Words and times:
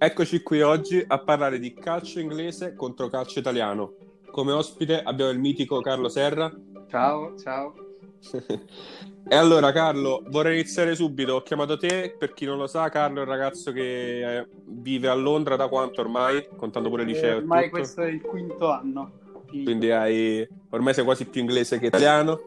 Eccoci 0.00 0.44
qui 0.44 0.62
oggi 0.62 1.04
a 1.04 1.18
parlare 1.18 1.58
di 1.58 1.74
calcio 1.74 2.20
inglese 2.20 2.74
contro 2.76 3.08
calcio 3.08 3.40
italiano. 3.40 3.94
Come 4.30 4.52
ospite 4.52 5.02
abbiamo 5.02 5.32
il 5.32 5.40
mitico 5.40 5.80
Carlo 5.80 6.08
Serra. 6.08 6.48
Ciao, 6.88 7.36
ciao. 7.36 7.74
e 9.28 9.34
allora 9.34 9.72
Carlo, 9.72 10.22
vorrei 10.28 10.60
iniziare 10.60 10.94
subito. 10.94 11.34
Ho 11.34 11.42
chiamato 11.42 11.76
te, 11.76 12.14
per 12.16 12.32
chi 12.32 12.44
non 12.44 12.58
lo 12.58 12.68
sa, 12.68 12.88
Carlo 12.90 13.18
è 13.18 13.22
un 13.22 13.28
ragazzo 13.28 13.72
che 13.72 14.38
eh, 14.38 14.46
vive 14.66 15.08
a 15.08 15.14
Londra 15.14 15.56
da 15.56 15.66
quanto 15.66 16.00
ormai? 16.00 16.46
Contando 16.56 16.90
pure 16.90 17.02
il 17.02 17.08
liceo. 17.08 17.32
Eh, 17.32 17.38
ormai 17.38 17.68
questo 17.68 18.02
è 18.02 18.08
il 18.08 18.20
quinto 18.20 18.70
anno. 18.70 19.10
Quindi 19.48 19.90
hai... 19.90 20.46
ormai 20.70 20.94
sei 20.94 21.02
quasi 21.02 21.24
più 21.24 21.40
inglese 21.40 21.80
che 21.80 21.86
italiano. 21.86 22.42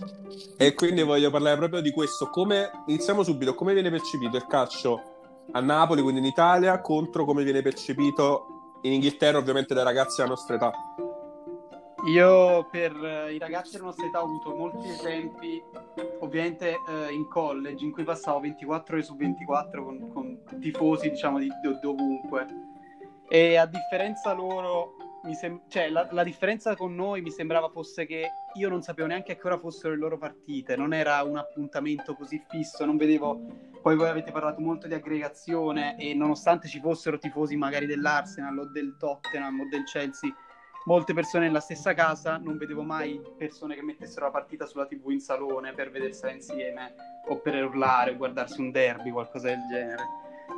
e 0.56 0.72
quindi 0.72 1.02
voglio 1.02 1.30
parlare 1.30 1.58
proprio 1.58 1.82
di 1.82 1.90
questo. 1.90 2.30
Come... 2.30 2.70
Iniziamo 2.86 3.22
subito. 3.22 3.54
Come 3.54 3.74
viene 3.74 3.90
percepito 3.90 4.38
il 4.38 4.46
calcio 4.46 5.15
a 5.52 5.60
Napoli, 5.60 6.02
quindi 6.02 6.20
in 6.20 6.26
Italia, 6.26 6.80
contro 6.80 7.24
come 7.24 7.44
viene 7.44 7.62
percepito 7.62 8.78
in 8.82 8.92
Inghilterra, 8.92 9.38
ovviamente 9.38 9.74
dai 9.74 9.84
ragazzi 9.84 10.16
della 10.16 10.28
nostra 10.28 10.56
età. 10.56 10.72
Io 12.06 12.68
per 12.70 12.94
uh, 12.94 13.32
i 13.32 13.38
ragazzi 13.38 13.72
della 13.72 13.86
nostra 13.86 14.06
età 14.06 14.20
ho 14.20 14.24
avuto 14.24 14.54
molti 14.54 14.88
esempi, 14.88 15.60
ovviamente 16.20 16.76
uh, 16.86 17.12
in 17.12 17.26
college, 17.28 17.84
in 17.84 17.90
cui 17.90 18.04
passavo 18.04 18.40
24 18.40 18.94
ore 18.94 19.04
su 19.04 19.16
24 19.16 19.84
con, 19.84 20.12
con 20.12 20.38
tifosi, 20.60 21.10
diciamo, 21.10 21.38
di, 21.38 21.48
di 21.48 21.78
dovunque. 21.80 22.46
E 23.28 23.56
a 23.56 23.66
differenza 23.66 24.32
loro, 24.32 24.94
sem- 25.34 25.62
cioè, 25.68 25.88
la, 25.88 26.08
la, 26.10 26.22
differenza 26.22 26.76
con 26.76 26.94
noi 26.94 27.20
mi 27.20 27.30
sembrava 27.30 27.68
fosse 27.68 28.06
che 28.06 28.28
io 28.54 28.68
non 28.68 28.82
sapevo 28.82 29.08
neanche 29.08 29.32
a 29.32 29.36
che 29.36 29.46
ora 29.46 29.58
fossero 29.58 29.94
le 29.94 29.98
loro 29.98 30.18
partite, 30.18 30.76
non 30.76 30.92
era 30.92 31.22
un 31.22 31.36
appuntamento 31.36 32.14
così 32.14 32.42
fisso, 32.48 32.84
non 32.84 32.96
vedevo 32.96 33.74
poi 33.86 33.94
voi 33.94 34.08
avete 34.08 34.32
parlato 34.32 34.60
molto 34.60 34.88
di 34.88 34.94
aggregazione 34.94 35.96
e 35.96 36.12
nonostante 36.12 36.66
ci 36.66 36.80
fossero 36.80 37.18
tifosi 37.18 37.54
magari 37.54 37.86
dell'Arsenal 37.86 38.58
o 38.58 38.64
del 38.66 38.96
Tottenham 38.98 39.60
o 39.60 39.68
del 39.68 39.84
Chelsea, 39.84 40.34
molte 40.86 41.14
persone 41.14 41.46
nella 41.46 41.60
stessa 41.60 41.94
casa, 41.94 42.36
non 42.36 42.56
vedevo 42.56 42.82
mai 42.82 43.20
persone 43.38 43.76
che 43.76 43.82
mettessero 43.82 44.24
la 44.24 44.32
partita 44.32 44.66
sulla 44.66 44.86
TV 44.86 45.10
in 45.10 45.20
salone 45.20 45.72
per 45.72 45.92
vedersela 45.92 46.32
insieme 46.32 46.94
o 47.28 47.38
per 47.40 47.62
urlare 47.62 48.10
o 48.10 48.16
guardarsi 48.16 48.60
un 48.60 48.72
derby, 48.72 49.10
qualcosa 49.10 49.46
del 49.46 49.64
genere. 49.70 50.02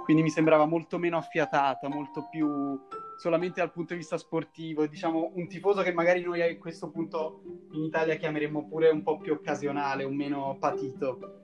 Quindi 0.05 0.23
mi 0.23 0.31
sembrava 0.31 0.65
molto 0.65 0.97
meno 0.97 1.19
affiatata, 1.19 1.87
molto 1.89 2.29
più 2.31 2.81
solamente 3.19 3.61
dal 3.61 3.73
punto 3.73 3.95
di 3.95 3.99
vista 3.99 4.17
sportivo, 4.17 4.87
diciamo 4.87 5.33
un 5.35 5.49
tifoso 5.49 5.83
che 5.83 5.93
magari 5.93 6.23
noi 6.23 6.41
a 6.41 6.57
questo 6.57 6.89
punto 6.89 7.41
in 7.73 7.83
Italia 7.83 8.15
chiameremmo 8.15 8.69
pure 8.69 8.91
un 8.91 9.03
po' 9.03 9.19
più 9.19 9.33
occasionale, 9.33 10.05
un 10.05 10.15
meno 10.15 10.57
patito. 10.61 11.41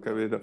Capito. 0.00 0.40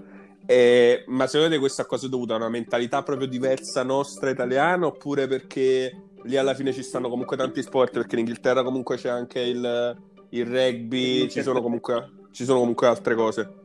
Eh, 0.47 1.03
ma 1.07 1.27
secondo 1.27 1.53
te 1.53 1.59
questa 1.59 1.85
cosa 1.85 2.07
è 2.07 2.09
dovuta 2.09 2.33
a 2.33 2.37
una 2.37 2.49
mentalità 2.49 3.03
proprio 3.03 3.27
diversa 3.27 3.83
nostra 3.83 4.31
italiana 4.31 4.87
oppure 4.87 5.27
perché 5.27 6.01
lì 6.23 6.35
alla 6.35 6.55
fine 6.55 6.73
ci 6.73 6.81
stanno 6.81 7.09
comunque 7.09 7.37
tanti 7.37 7.61
sport? 7.61 7.93
Perché 7.93 8.15
in 8.15 8.21
Inghilterra 8.21 8.63
comunque 8.63 8.97
c'è 8.97 9.09
anche 9.09 9.41
il, 9.41 9.97
il 10.29 10.45
rugby, 10.45 11.29
ci 11.29 11.43
sono, 11.43 11.61
comunque, 11.61 12.27
ci 12.31 12.43
sono 12.43 12.59
comunque 12.59 12.87
altre 12.87 13.13
cose. 13.13 13.61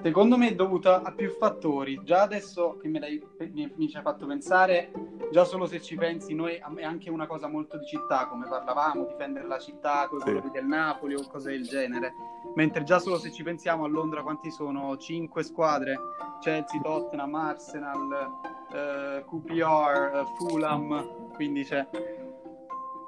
Secondo 0.00 0.38
me 0.38 0.50
è 0.50 0.54
dovuta 0.54 1.02
a 1.02 1.12
più 1.12 1.30
fattori. 1.30 2.00
Già 2.04 2.22
adesso 2.22 2.76
che 2.80 2.88
me 2.88 3.00
l'hai, 3.00 3.20
mi, 3.52 3.70
mi 3.74 3.88
ci 3.88 3.96
hai 3.96 4.02
fatto 4.02 4.26
pensare, 4.26 4.92
già 5.32 5.44
solo 5.44 5.66
se 5.66 5.82
ci 5.82 5.96
pensi, 5.96 6.34
noi 6.34 6.54
è 6.54 6.84
anche 6.84 7.10
una 7.10 7.26
cosa 7.26 7.48
molto 7.48 7.78
di 7.78 7.84
città, 7.84 8.28
come 8.28 8.46
parlavamo, 8.48 9.06
difendere 9.06 9.46
la 9.48 9.58
città 9.58 10.06
con 10.08 10.18
i 10.18 10.22
sì. 10.22 10.26
colori 10.28 10.50
del 10.50 10.66
Napoli 10.66 11.14
o 11.14 11.26
cose 11.28 11.50
del 11.50 11.66
genere. 11.66 12.12
Mentre 12.54 12.84
già 12.84 13.00
solo 13.00 13.18
se 13.18 13.32
ci 13.32 13.42
pensiamo 13.42 13.84
a 13.84 13.88
Londra 13.88 14.22
quanti 14.22 14.50
sono? 14.52 14.96
Cinque 14.96 15.42
squadre, 15.42 15.98
Chelsea, 16.40 16.80
Tottenham, 16.80 17.34
Arsenal, 17.34 18.30
eh, 18.72 19.24
QPR, 19.26 20.12
eh, 20.14 20.24
Fulham, 20.36 21.32
quindi 21.34 21.64
c'è... 21.64 21.86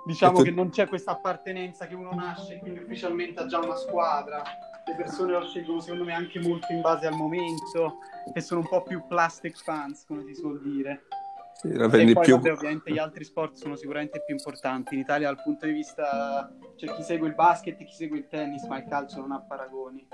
Diciamo 0.05 0.39
tu... 0.39 0.45
che 0.45 0.51
non 0.51 0.71
c'è 0.71 0.89
questa 0.89 1.13
appartenenza 1.13 1.87
che 1.87 1.95
uno 1.95 2.11
nasce 2.13 2.55
e 2.55 2.59
quindi 2.59 2.81
ufficialmente 2.81 3.41
ha 3.41 3.47
già 3.47 3.59
una 3.59 3.77
squadra 3.77 4.43
le 4.87 4.95
persone 4.97 5.33
lo 5.33 5.47
scelgono 5.47 5.81
secondo 5.81 6.05
me 6.05 6.15
anche 6.15 6.41
molto 6.41 6.73
in 6.73 6.81
base 6.81 7.07
al 7.07 7.15
momento 7.15 7.99
e 8.33 8.41
sono 8.41 8.61
un 8.61 8.69
po' 8.69 8.83
più 8.83 9.07
plastic 9.07 9.57
fans 9.63 10.05
come 10.07 10.25
si 10.25 10.35
suol 10.35 10.61
dire. 10.63 11.07
Sì, 11.55 11.69
e 11.69 11.89
poi 11.89 12.15
più... 12.21 12.37
vabbè, 12.37 12.53
ovviamente 12.53 12.91
gli 12.91 12.99
altri 12.99 13.23
sport 13.23 13.55
sono 13.55 13.77
sicuramente 13.77 14.23
più 14.25 14.35
importanti. 14.35 14.95
In 14.95 15.01
Italia 15.01 15.27
dal 15.27 15.43
punto 15.43 15.67
di 15.67 15.73
vista 15.73 16.51
c'è 16.77 16.87
cioè, 16.87 16.97
chi 16.97 17.03
segue 17.03 17.29
il 17.29 17.35
basket 17.35 17.81
e 17.81 17.85
chi 17.85 17.95
segue 17.95 18.19
il 18.19 18.29
tennis 18.29 18.65
ma 18.65 18.79
il 18.79 18.87
calcio 18.89 19.21
non 19.21 19.33
ha 19.33 19.41
paragoni. 19.41 20.07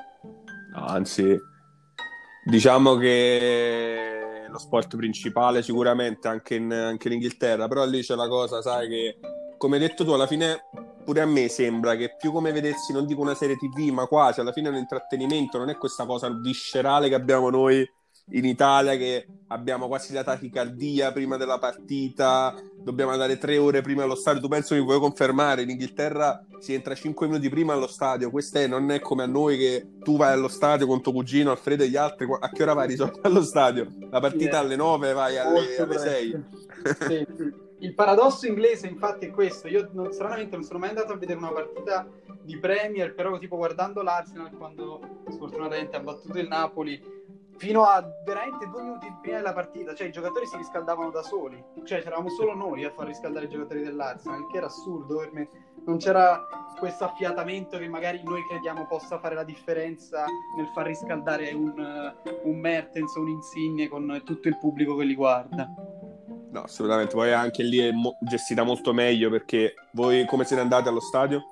No, 0.74 0.84
anzi 0.84 1.38
diciamo 2.44 2.96
che 2.96 4.46
lo 4.48 4.58
sport 4.58 4.96
principale 4.96 5.62
sicuramente 5.62 6.28
anche 6.28 6.54
in, 6.56 6.72
anche 6.72 7.08
in 7.08 7.14
Inghilterra 7.14 7.66
però 7.66 7.84
lì 7.84 8.02
c'è 8.02 8.14
la 8.14 8.28
cosa 8.28 8.62
sai 8.62 8.88
che 8.88 9.18
come 9.58 9.76
hai 9.76 9.82
detto 9.82 10.04
tu 10.04 10.12
alla 10.12 10.28
fine 10.28 10.62
pure 11.06 11.20
a 11.20 11.26
me 11.26 11.48
sembra 11.48 11.94
che 11.94 12.16
più 12.18 12.32
come 12.32 12.50
vedessi, 12.50 12.92
non 12.92 13.06
dico 13.06 13.20
una 13.20 13.36
serie 13.36 13.56
TV, 13.56 13.92
ma 13.92 14.06
quasi 14.06 14.40
alla 14.40 14.50
fine 14.50 14.66
è 14.66 14.72
un 14.72 14.76
intrattenimento, 14.76 15.56
non 15.56 15.70
è 15.70 15.76
questa 15.76 16.04
cosa 16.04 16.28
viscerale 16.28 17.08
che 17.08 17.14
abbiamo 17.14 17.48
noi 17.48 17.88
in 18.30 18.44
Italia 18.44 18.96
che 18.96 19.24
abbiamo 19.48 19.86
quasi 19.86 20.12
la 20.12 20.24
tachicardia 20.24 21.12
prima 21.12 21.36
della 21.36 21.58
partita, 21.58 22.52
dobbiamo 22.76 23.12
andare 23.12 23.38
tre 23.38 23.56
ore 23.56 23.82
prima 23.82 24.02
allo 24.02 24.16
stadio. 24.16 24.40
Tu 24.40 24.48
penso 24.48 24.74
mi 24.74 24.82
puoi 24.82 24.98
confermare? 24.98 25.62
In 25.62 25.70
Inghilterra 25.70 26.44
si 26.58 26.74
entra 26.74 26.96
cinque 26.96 27.28
minuti 27.28 27.48
prima 27.48 27.72
allo 27.72 27.86
stadio. 27.86 28.30
Questo 28.30 28.58
è, 28.58 28.66
non 28.66 28.90
è 28.90 28.98
come 28.98 29.22
a 29.22 29.26
noi 29.26 29.56
che 29.56 29.86
tu 30.02 30.16
vai 30.16 30.32
allo 30.32 30.48
stadio 30.48 30.88
con 30.88 31.02
tuo 31.02 31.12
cugino 31.12 31.52
Alfredo 31.52 31.84
e 31.84 31.88
gli 31.88 31.96
altri. 31.96 32.26
A 32.40 32.50
che 32.50 32.62
ora 32.64 32.72
vai 32.72 32.88
di 32.88 32.96
solito 32.96 33.20
allo 33.22 33.42
stadio? 33.42 33.86
La 34.10 34.18
partita 34.18 34.58
alle 34.58 34.74
nove, 34.74 35.12
vai 35.12 35.38
alle, 35.38 35.76
alle 35.76 35.98
sei. 35.98 36.44
Sì, 36.98 37.26
sì. 37.36 37.64
Il 37.78 37.94
paradosso 37.94 38.46
inglese, 38.46 38.86
infatti, 38.86 39.26
è 39.26 39.30
questo. 39.30 39.68
Io 39.68 39.90
non, 39.92 40.12
stranamente 40.12 40.56
non 40.56 40.64
sono 40.64 40.78
mai 40.78 40.90
andato 40.90 41.12
a 41.12 41.16
vedere 41.16 41.38
una 41.38 41.52
partita 41.52 42.08
di 42.40 42.58
Premier, 42.58 43.14
però 43.14 43.36
tipo 43.38 43.56
guardando 43.56 44.02
l'Arsenal 44.02 44.50
quando 44.56 45.22
sfortunatamente 45.28 45.96
ha 45.96 46.00
battuto 46.00 46.38
il 46.38 46.48
Napoli, 46.48 47.00
fino 47.56 47.84
a 47.84 48.06
veramente 48.24 48.68
due 48.68 48.82
minuti 48.82 49.14
prima 49.20 49.38
della 49.38 49.52
partita, 49.52 49.94
cioè 49.94 50.06
i 50.06 50.12
giocatori 50.12 50.46
si 50.46 50.56
riscaldavano 50.56 51.10
da 51.10 51.22
soli, 51.22 51.62
cioè 51.84 52.02
c'eravamo 52.02 52.28
solo 52.28 52.54
noi 52.54 52.84
a 52.84 52.90
far 52.90 53.06
riscaldare 53.06 53.46
i 53.46 53.48
giocatori 53.48 53.82
dell'Arsenal, 53.82 54.46
che 54.50 54.56
era 54.56 54.66
assurdo 54.66 55.18
per 55.18 55.32
me. 55.32 55.48
Non 55.84 55.98
c'era 55.98 56.46
questo 56.78 57.04
affiatamento 57.04 57.78
che 57.78 57.88
magari 57.88 58.20
noi 58.24 58.44
crediamo 58.48 58.86
possa 58.86 59.18
fare 59.18 59.34
la 59.34 59.44
differenza 59.44 60.24
nel 60.56 60.66
far 60.74 60.86
riscaldare 60.86 61.52
un, 61.52 62.14
un 62.42 62.58
Mertens 62.58 63.14
o 63.16 63.20
un 63.20 63.28
Insigne 63.28 63.88
con 63.88 64.22
tutto 64.24 64.48
il 64.48 64.58
pubblico 64.58 64.96
che 64.96 65.04
li 65.04 65.14
guarda. 65.14 65.68
No, 66.56 66.62
assolutamente. 66.62 67.14
Poi 67.14 67.32
anche 67.34 67.62
lì 67.62 67.78
è 67.78 67.92
mo- 67.92 68.16
gestita 68.20 68.62
molto 68.62 68.94
meglio 68.94 69.28
perché 69.28 69.74
voi 69.92 70.24
come 70.24 70.44
siete 70.44 70.62
andati 70.62 70.88
allo 70.88 71.00
stadio? 71.00 71.50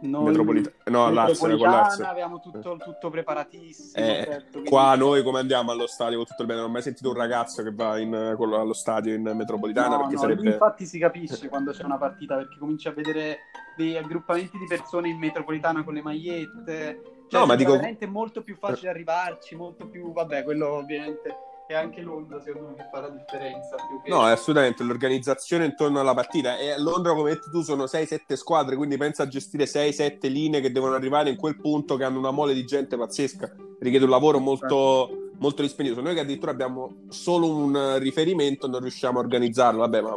Noi, 0.00 0.26
Metropolita- 0.26 0.70
no, 0.86 1.06
all'Arsenal, 1.06 1.58
con 1.58 1.68
l'Arsenal. 1.68 2.10
Abbiamo 2.10 2.40
tutto, 2.40 2.76
tutto 2.76 3.10
preparatissimo. 3.10 4.02
Eh, 4.02 4.24
certo, 4.24 4.50
quindi... 4.52 4.70
Qua 4.70 4.94
noi 4.94 5.22
come 5.22 5.40
andiamo 5.40 5.72
allo 5.72 5.86
stadio 5.86 6.16
con 6.16 6.26
tutto 6.26 6.42
il 6.42 6.46
bene? 6.46 6.60
Non 6.60 6.70
ho 6.70 6.72
mai 6.72 6.82
sentito 6.82 7.10
un 7.10 7.16
ragazzo 7.16 7.62
che 7.62 7.72
va 7.74 7.98
in, 7.98 8.14
allo 8.14 8.72
stadio 8.72 9.12
in 9.12 9.30
metropolitana. 9.34 9.96
No, 9.96 9.98
perché 9.98 10.14
no, 10.14 10.20
sarebbe... 10.20 10.50
Infatti 10.50 10.86
si 10.86 10.98
capisce 10.98 11.48
quando 11.48 11.72
c'è 11.72 11.82
una 11.82 11.98
partita 11.98 12.36
perché 12.36 12.56
cominci 12.58 12.88
a 12.88 12.92
vedere 12.92 13.38
dei 13.76 13.96
aggruppamenti 13.98 14.56
di 14.56 14.66
persone 14.66 15.08
in 15.08 15.18
metropolitana 15.18 15.84
con 15.84 15.92
le 15.92 16.02
magliette. 16.02 17.02
Cioè, 17.28 17.40
no, 17.40 17.46
ma 17.46 17.56
dico... 17.56 17.72
veramente 17.72 18.06
molto 18.06 18.42
più 18.42 18.56
facile 18.56 18.88
arrivarci, 18.88 19.54
molto 19.54 19.86
più... 19.88 20.12
Vabbè, 20.12 20.44
quello 20.44 20.76
ovviamente 20.76 21.34
è 21.72 21.76
anche 21.76 22.00
Londra 22.00 22.40
secondo 22.40 22.68
me 22.68 22.74
che 22.76 22.88
fa 22.90 23.00
la 23.00 23.08
differenza 23.10 23.76
che... 23.76 24.10
no 24.10 24.26
è 24.26 24.30
assolutamente 24.30 24.82
l'organizzazione 24.82 25.64
intorno 25.64 26.00
alla 26.00 26.14
partita. 26.14 26.56
E 26.56 26.70
a 26.70 26.78
Londra 26.78 27.14
come 27.14 27.30
detto 27.30 27.50
tu 27.50 27.62
sono 27.62 27.84
6-7 27.84 28.34
squadre 28.34 28.76
quindi 28.76 28.96
pensa 28.96 29.24
a 29.24 29.28
gestire 29.28 29.64
6-7 29.64 30.30
linee 30.30 30.60
che 30.60 30.72
devono 30.72 30.94
arrivare 30.94 31.30
in 31.30 31.36
quel 31.36 31.60
punto 31.60 31.96
che 31.96 32.04
hanno 32.04 32.18
una 32.18 32.30
mole 32.30 32.54
di 32.54 32.64
gente 32.64 32.96
pazzesca 32.96 33.66
richiede 33.80 34.04
un 34.04 34.10
lavoro 34.10 34.38
molto, 34.38 35.30
molto 35.38 35.62
dispendioso. 35.62 36.00
Noi 36.00 36.14
che 36.14 36.20
addirittura 36.20 36.50
abbiamo 36.50 37.04
solo 37.08 37.54
un 37.54 37.98
riferimento 37.98 38.66
non 38.66 38.80
riusciamo 38.80 39.18
a 39.18 39.22
organizzarlo. 39.22 39.80
Vabbè 39.80 40.00
ma 40.00 40.16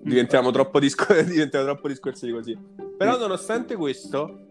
diventiamo 0.00 0.50
troppo, 0.50 0.78
discor- 0.78 1.22
diventiamo 1.24 1.64
troppo 1.64 1.88
discorsi 1.88 2.30
così. 2.30 2.58
Però 2.96 3.16
nonostante 3.16 3.76
questo 3.76 4.47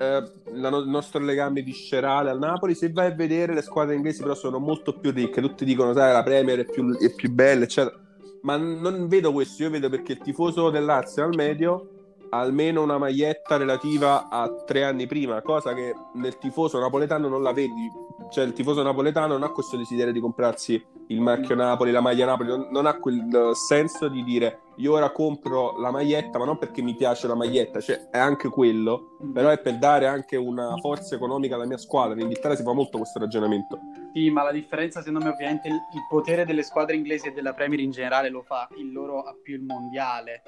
eh, 0.00 0.22
la, 0.54 0.68
il 0.68 0.88
nostro 0.88 1.20
legame 1.20 1.60
viscerale 1.60 2.30
al 2.30 2.38
Napoli. 2.38 2.74
Se 2.74 2.90
vai 2.90 3.08
a 3.08 3.14
vedere 3.14 3.52
le 3.52 3.60
squadre 3.60 3.94
inglesi, 3.94 4.22
però 4.22 4.34
sono 4.34 4.58
molto 4.58 4.98
più 4.98 5.10
ricche. 5.10 5.42
Tutti 5.42 5.66
dicono, 5.66 5.92
sai, 5.92 6.12
la 6.12 6.22
Premier 6.22 6.60
è 6.60 6.64
più, 6.64 6.96
è 6.96 7.12
più 7.12 7.30
bella, 7.30 7.64
eccetera. 7.64 7.98
Ma 8.42 8.56
non 8.56 9.08
vedo 9.08 9.30
questo. 9.30 9.62
Io 9.64 9.70
vedo 9.70 9.90
perché 9.90 10.12
il 10.12 10.18
tifoso 10.18 10.70
dell'Arsenal 10.70 11.34
medio 11.34 11.99
almeno 12.30 12.82
una 12.82 12.98
maglietta 12.98 13.56
relativa 13.56 14.28
a 14.28 14.48
tre 14.64 14.84
anni 14.84 15.06
prima, 15.06 15.42
cosa 15.42 15.74
che 15.74 15.94
nel 16.14 16.38
tifoso 16.38 16.78
napoletano 16.78 17.28
non 17.28 17.42
la 17.42 17.52
vedi 17.52 17.90
cioè 18.30 18.44
il 18.44 18.52
tifoso 18.52 18.82
napoletano 18.82 19.32
non 19.34 19.42
ha 19.42 19.50
questo 19.50 19.76
desiderio 19.76 20.12
di 20.12 20.20
comprarsi 20.20 20.82
il 21.08 21.20
marchio 21.20 21.56
Napoli, 21.56 21.90
la 21.90 22.00
maglia 22.00 22.24
Napoli, 22.24 22.48
non, 22.48 22.68
non, 22.70 22.86
ha 22.86 22.96
quel 22.98 23.50
senso 23.54 24.08
di 24.08 24.22
dire 24.22 24.60
io 24.76 24.92
ora 24.92 25.10
compro 25.10 25.76
la 25.78 25.90
maglietta, 25.90 26.38
ma 26.38 26.44
non 26.44 26.56
perché 26.56 26.80
mi 26.80 26.94
piace 26.94 27.26
la 27.26 27.34
maglietta, 27.34 27.80
cioè 27.80 28.08
è 28.10 28.18
anche 28.18 28.48
quello, 28.48 29.16
mm. 29.24 29.32
però 29.32 29.48
è 29.48 29.58
per 29.58 29.78
dare 29.78 30.06
anche 30.06 30.36
una 30.36 30.76
forza 30.76 31.16
economica 31.16 31.56
alla 31.56 31.66
mia 31.66 31.76
squadra. 31.76 32.14
In 32.14 32.22
Inghilterra 32.22 32.54
si 32.54 32.62
fa 32.62 32.72
molto 32.72 32.98
questo 32.98 33.18
ragionamento. 33.18 33.78
Sì, 34.14 34.30
ma 34.30 34.44
la 34.44 34.52
differenza 34.52 35.02
secondo 35.02 35.26
me 35.26 35.32
ovviamente 35.32 35.66
il, 35.66 35.74
il 35.74 36.06
potere 36.08 36.44
delle 36.44 36.62
squadre 36.62 36.94
inglesi 36.94 37.26
e 37.26 37.32
della 37.32 37.52
Premier 37.52 37.80
in 37.80 37.90
generale 37.90 38.28
lo 38.28 38.42
fa 38.42 38.68
il 38.76 38.92
loro 38.92 39.22
a 39.22 39.34
più 39.42 39.56
il 39.56 39.62
mondiale 39.62 40.42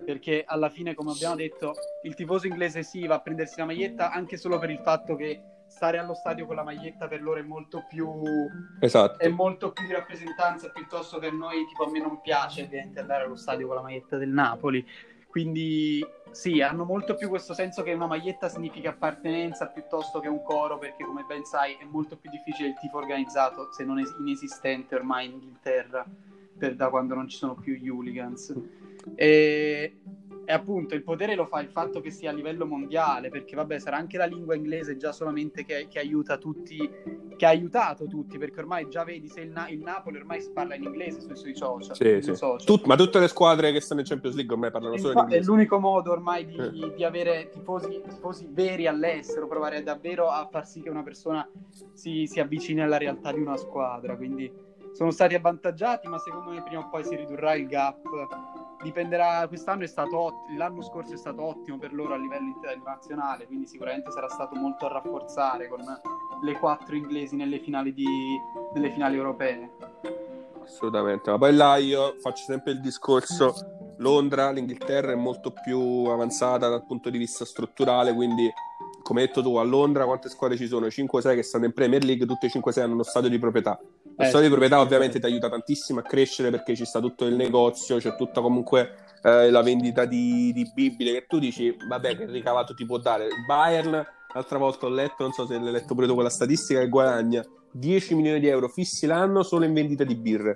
perché 0.00 0.44
alla 0.46 0.68
fine, 0.68 0.94
come 0.94 1.12
abbiamo 1.12 1.36
detto, 1.36 1.74
il 2.02 2.14
tifoso 2.14 2.46
inglese 2.46 2.82
sì 2.82 3.06
va 3.06 3.16
a 3.16 3.20
prendersi 3.20 3.58
la 3.58 3.66
maglietta 3.66 4.10
anche 4.10 4.36
solo 4.36 4.58
per 4.58 4.70
il 4.70 4.80
fatto 4.80 5.16
che 5.16 5.40
stare 5.66 5.98
allo 5.98 6.14
stadio 6.14 6.46
con 6.46 6.56
la 6.56 6.62
maglietta 6.62 7.08
per 7.08 7.20
loro 7.20 7.40
è 7.40 7.42
molto 7.42 7.84
più 7.88 8.08
esatto. 8.80 9.18
è 9.18 9.28
molto 9.28 9.72
più 9.72 9.86
di 9.86 9.92
rappresentanza 9.92 10.70
piuttosto 10.70 11.18
che 11.18 11.26
a 11.26 11.32
noi 11.32 11.66
tipo 11.66 11.84
a 11.84 11.90
me 11.90 11.98
non 11.98 12.20
piace 12.20 12.62
ovviamente 12.62 13.00
andare 13.00 13.24
allo 13.24 13.36
stadio 13.36 13.66
con 13.66 13.76
la 13.76 13.82
maglietta 13.82 14.16
del 14.16 14.28
Napoli 14.28 14.86
quindi 15.26 16.06
sì 16.30 16.62
hanno 16.62 16.84
molto 16.84 17.14
più 17.14 17.28
questo 17.28 17.52
senso 17.52 17.82
che 17.82 17.92
una 17.92 18.06
maglietta 18.06 18.48
significa 18.48 18.90
appartenenza 18.90 19.66
piuttosto 19.66 20.20
che 20.20 20.28
un 20.28 20.42
coro 20.42 20.78
perché 20.78 21.04
come 21.04 21.24
ben 21.26 21.44
sai 21.44 21.74
è 21.74 21.84
molto 21.84 22.16
più 22.16 22.30
difficile 22.30 22.68
il 22.68 22.78
tifo 22.78 22.98
organizzato 22.98 23.72
se 23.72 23.84
non 23.84 23.98
è 23.98 24.04
inesistente 24.20 24.94
ormai 24.94 25.26
in 25.26 25.32
Inghilterra 25.32 26.06
per, 26.56 26.74
da 26.74 26.88
quando 26.88 27.14
non 27.14 27.28
ci 27.28 27.36
sono 27.36 27.54
più 27.54 27.74
gli 27.74 27.88
hooligans 27.88 28.54
e 29.14 29.96
e 30.48 30.52
appunto 30.52 30.94
il 30.94 31.02
potere 31.02 31.34
lo 31.34 31.44
fa 31.44 31.60
il 31.60 31.68
fatto 31.68 32.00
che 32.00 32.12
sia 32.12 32.30
a 32.30 32.32
livello 32.32 32.66
mondiale, 32.66 33.30
perché 33.30 33.56
vabbè 33.56 33.80
sarà 33.80 33.96
anche 33.96 34.16
la 34.16 34.26
lingua 34.26 34.54
inglese 34.54 34.96
già 34.96 35.10
solamente 35.10 35.64
che, 35.64 35.88
che 35.90 35.98
aiuta 35.98 36.38
tutti, 36.38 36.88
che 37.36 37.44
ha 37.44 37.48
aiutato 37.48 38.06
tutti, 38.06 38.38
perché 38.38 38.60
ormai 38.60 38.88
già 38.88 39.02
vedi 39.02 39.28
se 39.28 39.40
il, 39.40 39.50
Na- 39.50 39.68
il 39.68 39.80
Napoli 39.80 40.18
ormai 40.18 40.40
si 40.40 40.52
parla 40.52 40.76
in 40.76 40.84
inglese 40.84 41.20
sui, 41.20 41.34
sui 41.34 41.56
social. 41.56 41.96
Sì, 41.96 42.22
sì. 42.22 42.36
social. 42.36 42.64
Tut- 42.64 42.86
ma 42.86 42.94
tutte 42.94 43.18
le 43.18 43.26
squadre 43.26 43.72
che 43.72 43.80
stanno 43.80 44.00
in 44.00 44.06
Champions 44.06 44.36
League 44.36 44.54
ormai 44.54 44.70
parlano 44.70 44.96
solo 44.98 45.14
in 45.14 45.18
inglese. 45.18 45.40
È 45.40 45.44
l'unico 45.44 45.80
modo 45.80 46.12
ormai 46.12 46.46
di, 46.46 46.56
eh. 46.56 46.94
di 46.94 47.02
avere 47.02 47.48
tifosi, 47.50 48.00
tifosi, 48.08 48.46
veri 48.48 48.86
all'estero, 48.86 49.48
provare 49.48 49.82
davvero 49.82 50.28
a 50.28 50.46
far 50.48 50.64
sì 50.64 50.80
che 50.80 50.90
una 50.90 51.02
persona 51.02 51.44
si, 51.92 52.28
si 52.28 52.38
avvicini 52.38 52.82
alla 52.82 52.98
realtà 52.98 53.32
di 53.32 53.40
una 53.40 53.56
squadra, 53.56 54.14
quindi 54.14 54.48
sono 54.92 55.10
stati 55.10 55.34
avvantaggiati, 55.34 56.06
ma 56.06 56.18
secondo 56.20 56.50
me 56.50 56.62
prima 56.62 56.82
o 56.82 56.88
poi 56.88 57.02
si 57.02 57.16
ridurrà 57.16 57.54
il 57.54 57.66
gap 57.66 58.04
dipenderà, 58.82 59.46
quest'anno 59.48 59.84
è 59.84 59.86
stato 59.86 60.18
ottimo, 60.18 60.58
l'anno 60.58 60.82
scorso 60.82 61.14
è 61.14 61.16
stato 61.16 61.42
ottimo 61.42 61.78
per 61.78 61.92
loro 61.92 62.14
a 62.14 62.16
livello 62.16 62.46
internazionale, 62.46 63.46
quindi 63.46 63.66
sicuramente 63.66 64.10
sarà 64.10 64.28
stato 64.28 64.54
molto 64.56 64.86
a 64.86 64.92
rafforzare 64.92 65.68
con 65.68 65.80
le 66.42 66.58
quattro 66.58 66.94
inglesi 66.94 67.36
nelle 67.36 67.58
finali, 67.60 67.92
di, 67.92 68.06
nelle 68.74 68.90
finali 68.90 69.16
europee. 69.16 69.70
Assolutamente, 70.62 71.30
ma 71.30 71.38
poi 71.38 71.54
là 71.54 71.76
io 71.76 72.16
faccio 72.18 72.44
sempre 72.44 72.72
il 72.72 72.80
discorso, 72.80 73.54
Londra, 73.98 74.50
l'Inghilterra 74.50 75.12
è 75.12 75.16
molto 75.16 75.52
più 75.52 75.78
avanzata 76.06 76.68
dal 76.68 76.84
punto 76.84 77.08
di 77.08 77.18
vista 77.18 77.44
strutturale, 77.44 78.12
quindi 78.12 78.52
come 79.06 79.20
hai 79.20 79.26
detto 79.28 79.40
tu, 79.40 79.54
a 79.54 79.62
Londra 79.62 80.04
quante 80.04 80.28
squadre 80.28 80.56
ci 80.56 80.66
sono? 80.66 80.86
5-6 80.86 81.34
che 81.36 81.42
stanno 81.44 81.66
in 81.66 81.72
Premier 81.72 82.02
League, 82.02 82.26
tutte 82.26 82.46
e 82.46 82.50
5-6 82.50 82.80
hanno 82.80 82.94
uno 82.94 83.04
stadio 83.04 83.30
di 83.30 83.38
proprietà. 83.38 83.80
Lo 84.16 84.24
eh, 84.24 84.28
sì, 84.30 84.40
di 84.40 84.48
proprietà 84.48 84.80
ovviamente 84.80 85.20
ti 85.20 85.26
aiuta 85.26 85.50
tantissimo 85.50 86.00
a 86.00 86.02
crescere 86.02 86.50
perché 86.50 86.74
ci 86.74 86.86
sta 86.86 87.00
tutto 87.00 87.26
il 87.26 87.34
negozio, 87.34 87.98
c'è 87.98 88.16
tutta 88.16 88.40
comunque 88.40 88.94
eh, 89.22 89.50
la 89.50 89.62
vendita 89.62 90.06
di, 90.06 90.52
di 90.54 90.70
bibite 90.72 91.12
che 91.12 91.26
tu 91.26 91.38
dici, 91.38 91.76
vabbè 91.86 92.16
che 92.16 92.24
ricavato 92.26 92.74
ti 92.74 92.86
può 92.86 92.98
dare. 92.98 93.28
Bayern, 93.46 94.06
l'altra 94.32 94.58
volta 94.58 94.86
ho 94.86 94.88
letto, 94.88 95.22
non 95.22 95.32
so 95.32 95.46
se 95.46 95.58
l'hai 95.58 95.70
letto 95.70 95.94
pure 95.94 96.06
tu 96.06 96.14
quella 96.14 96.30
statistica, 96.30 96.80
che 96.80 96.88
guadagna 96.88 97.44
10 97.72 98.14
milioni 98.14 98.40
di 98.40 98.48
euro 98.48 98.68
fissi 98.68 99.04
l'anno 99.06 99.42
solo 99.42 99.66
in 99.66 99.74
vendita 99.74 100.04
di 100.04 100.14
birre. 100.14 100.54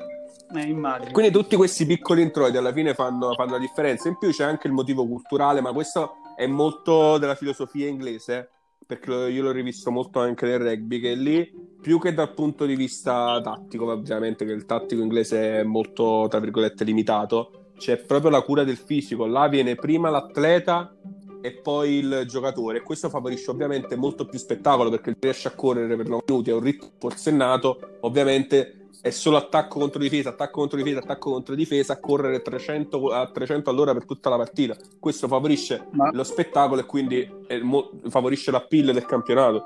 Eh, 0.53 1.13
Quindi 1.13 1.31
tutti 1.31 1.55
questi 1.55 1.87
piccoli 1.87 2.23
introiti 2.23 2.57
alla 2.57 2.73
fine 2.73 2.95
fanno, 2.95 3.35
fanno 3.35 3.53
la 3.53 3.59
differenza. 3.59 4.09
In 4.09 4.17
più 4.19 4.31
c'è 4.31 4.45
anche 4.45 4.67
il 4.67 4.73
motivo 4.73 5.07
culturale, 5.07 5.61
ma 5.61 5.73
questo 5.73 6.17
è 6.35 6.47
molto 6.47 7.19
della 7.19 7.35
filosofia 7.35 7.87
inglese, 7.87 8.51
perché 8.91 9.13
io 9.31 9.45
l'ho 9.45 9.53
rivisto 9.53 9.93
molto 9.93 10.19
anche 10.19 10.47
nel 10.47 10.59
rugby, 10.59 10.99
che 10.99 11.15
lì, 11.15 11.49
più 11.81 12.01
che 12.01 12.13
dal 12.13 12.35
punto 12.35 12.67
di 12.67 12.75
vista 12.75 13.41
tattico, 13.41 13.89
ovviamente 13.89 14.45
che 14.45 14.51
il 14.51 14.67
tattico 14.67 15.01
inglese 15.01 15.61
è 15.61 15.63
molto, 15.63 16.27
tra 16.29 16.41
virgolette, 16.41 16.83
limitato, 16.83 17.71
c'è 17.79 17.99
proprio 17.99 18.33
la 18.33 18.43
cura 18.43 18.65
del 18.65 18.77
fisico. 18.77 19.27
Là 19.27 19.47
viene 19.47 19.77
prima 19.77 20.11
l'atleta 20.11 20.93
e 21.41 21.53
poi 21.53 21.99
il 21.99 22.25
giocatore. 22.27 22.79
E 22.79 22.83
questo 22.83 23.09
favorisce 23.09 23.53
ovviamente 23.53 23.95
molto 23.95 24.27
più 24.27 24.41
spettacolo 24.41 24.91
perché 24.91 25.17
riesce 25.21 25.47
a 25.47 25.53
correre 25.53 25.95
per 25.95 26.09
9 26.09 26.25
minuti 26.27 26.51
a 26.51 26.57
un 26.57 26.63
ritmo 26.63 26.91
forsennato. 26.99 27.99
Ovviamente 28.01 28.80
è 29.03 29.11
solo 29.11 29.37
attacco 29.39 29.79
contro 29.79 30.01
difesa, 30.01 30.31
attacco 30.31 30.61
contro 30.61 30.77
difesa, 30.77 30.99
attacco 30.99 31.31
contro 31.31 31.55
difesa, 31.55 31.99
correre 31.99 32.43
300, 32.43 33.09
a 33.09 33.31
300 33.31 33.71
all'ora 33.71 33.93
per 33.93 34.05
tutta 34.05 34.29
la 34.29 34.37
partita. 34.37 34.77
Questo 34.99 35.27
favorisce 35.27 35.89
Ma... 35.93 36.11
lo 36.13 36.25
spettacolo 36.25 36.81
e 36.81 36.87
quindi 36.87 37.29
mo- 37.63 37.91
favorisce 38.09 38.51
l'appeal 38.51 38.93
del 38.93 39.07
campionato. 39.07 39.65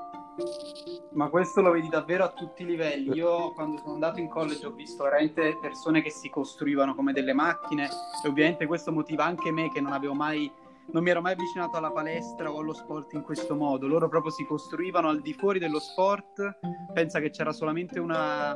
Ma 1.11 1.29
questo 1.29 1.61
lo 1.61 1.71
vedi 1.71 1.87
davvero 1.87 2.25
a 2.25 2.29
tutti 2.29 2.63
i 2.63 2.65
livelli. 2.65 3.15
Io 3.15 3.53
quando 3.53 3.77
sono 3.77 3.93
andato 3.93 4.19
in 4.19 4.27
college 4.27 4.65
ho 4.65 4.71
visto 4.71 5.03
veramente 5.03 5.57
persone 5.61 6.01
che 6.01 6.11
si 6.11 6.29
costruivano 6.29 6.93
come 6.93 7.13
delle 7.13 7.33
macchine 7.33 7.85
e 7.85 8.27
ovviamente 8.27 8.65
questo 8.65 8.91
motiva 8.91 9.23
anche 9.23 9.51
me 9.51 9.71
che 9.71 9.81
non 9.81 9.93
avevo 9.93 10.13
mai 10.13 10.51
non 10.87 11.01
mi 11.01 11.09
ero 11.09 11.19
mai 11.19 11.33
avvicinato 11.33 11.77
alla 11.77 11.89
palestra 11.89 12.51
o 12.51 12.59
allo 12.59 12.73
sport 12.73 13.13
in 13.13 13.23
questo 13.23 13.55
modo. 13.55 13.87
Loro 13.87 14.07
proprio 14.07 14.31
si 14.31 14.45
costruivano 14.45 15.09
al 15.09 15.19
di 15.19 15.33
fuori 15.33 15.57
dello 15.57 15.79
sport. 15.79 16.59
Pensa 16.93 17.19
che 17.19 17.31
c'era 17.31 17.51
solamente 17.51 17.99
una, 17.99 18.55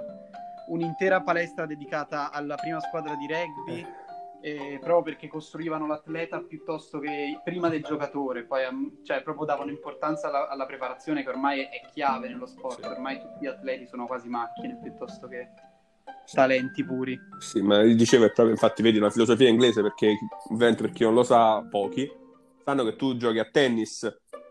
un'intera 0.69 1.21
palestra 1.21 1.65
dedicata 1.65 2.31
alla 2.31 2.55
prima 2.55 2.79
squadra 2.79 3.15
di 3.15 3.27
rugby, 3.27 3.85
eh, 4.41 4.79
proprio 4.79 5.01
perché 5.03 5.27
costruivano 5.27 5.85
l'atleta 5.85 6.39
piuttosto 6.41 6.99
che 6.99 7.39
prima 7.43 7.67
del 7.67 7.83
giocatore, 7.83 8.45
poi 8.45 8.61
cioè, 9.03 9.21
proprio 9.21 9.45
davano 9.45 9.69
importanza 9.69 10.27
alla, 10.27 10.47
alla, 10.47 10.65
preparazione 10.65 11.23
che 11.23 11.29
ormai 11.29 11.61
è 11.61 11.81
chiave 11.91 12.29
nello 12.29 12.45
sport, 12.45 12.83
ormai 12.85 13.19
tutti 13.19 13.39
gli 13.41 13.47
atleti 13.47 13.87
sono 13.87 14.05
quasi 14.05 14.29
macchine 14.29 14.79
piuttosto 14.81 15.27
che 15.27 15.49
talenti 16.31 16.85
puri. 16.85 17.19
Sì, 17.39 17.61
ma 17.61 17.81
dicevo 17.81 18.25
è 18.25 18.31
proprio, 18.31 18.51
infatti 18.53 18.81
vedi 18.81 18.97
una 18.97 19.09
filosofia 19.09 19.49
inglese 19.49 19.81
perché 19.81 20.17
ovviamente 20.49 20.83
per 20.83 20.91
chi 20.91 21.03
non 21.03 21.13
lo 21.13 21.23
sa, 21.23 21.61
pochi 21.69 22.09
sanno 22.63 22.83
che 22.83 22.95
tu 22.95 23.17
giochi 23.17 23.39
a 23.39 23.49
tennis 23.51 24.07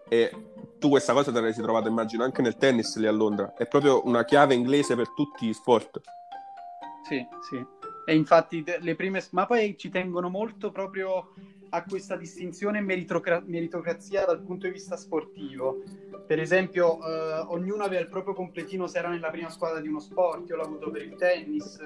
e 0.08 0.31
tu 0.78 0.88
questa 0.88 1.12
cosa 1.12 1.32
te 1.32 1.40
l'hai 1.40 1.52
trovata, 1.52 1.88
immagino, 1.88 2.25
anche 2.25 2.43
nel 2.43 2.56
tennis 2.56 2.96
lì 2.96 3.06
a 3.06 3.12
Londra. 3.12 3.55
È 3.55 3.66
proprio 3.66 4.06
una 4.06 4.25
chiave 4.25 4.55
inglese 4.55 4.94
per 4.94 5.10
tutti 5.10 5.46
gli 5.46 5.52
sport. 5.52 6.00
Sì, 7.08 7.26
sì. 7.49 7.64
E 8.06 8.14
infatti 8.14 8.64
le 8.81 8.94
prime... 8.94 9.22
Ma 9.31 9.46
poi 9.46 9.76
ci 9.76 9.90
tengono 9.90 10.28
molto 10.28 10.70
proprio 10.70 11.32
a 11.70 11.84
questa 11.84 12.16
distinzione 12.16 12.81
meritocra- 12.81 13.43
meritocrazia 13.44 14.25
dal 14.25 14.40
punto 14.40 14.66
di 14.66 14.72
vista 14.72 14.96
sportivo. 14.96 15.82
Per 16.26 16.38
esempio, 16.38 16.99
eh, 17.02 17.44
ognuno 17.49 17.84
aveva 17.84 18.00
il 18.00 18.08
proprio 18.08 18.34
completino 18.34 18.87
se 18.87 18.99
era 18.99 19.08
nella 19.08 19.31
prima 19.31 19.50
squadra 19.50 19.81
di 19.81 19.88
uno 19.88 20.00
sport, 20.00 20.49
io 20.49 20.56
l'ho 20.56 20.62
avuto 20.62 20.91
per 20.91 21.03
il 21.03 21.17
tennis. 21.17 21.79